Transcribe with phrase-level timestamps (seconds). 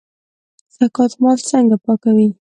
[0.75, 2.27] زکات مال څنګه پاکوي؟